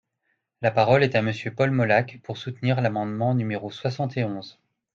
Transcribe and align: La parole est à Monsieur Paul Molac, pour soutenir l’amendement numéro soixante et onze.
La 0.63 0.71
parole 0.71 1.03
est 1.03 1.13
à 1.13 1.21
Monsieur 1.21 1.53
Paul 1.53 1.69
Molac, 1.69 2.21
pour 2.23 2.37
soutenir 2.39 2.81
l’amendement 2.81 3.35
numéro 3.35 3.69
soixante 3.69 4.17
et 4.17 4.23
onze. 4.23 4.57